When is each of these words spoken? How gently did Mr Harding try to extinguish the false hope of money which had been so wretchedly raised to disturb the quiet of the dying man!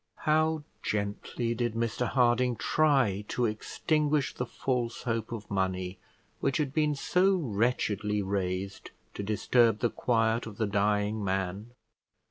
How 0.21 0.63
gently 0.81 1.53
did 1.53 1.75
Mr 1.75 2.07
Harding 2.07 2.55
try 2.55 3.23
to 3.27 3.45
extinguish 3.45 4.33
the 4.33 4.47
false 4.47 5.03
hope 5.03 5.31
of 5.31 5.51
money 5.51 5.99
which 6.39 6.57
had 6.57 6.73
been 6.73 6.95
so 6.95 7.35
wretchedly 7.35 8.23
raised 8.23 8.89
to 9.13 9.21
disturb 9.21 9.77
the 9.77 9.91
quiet 9.91 10.47
of 10.47 10.57
the 10.57 10.65
dying 10.65 11.23
man! 11.23 11.75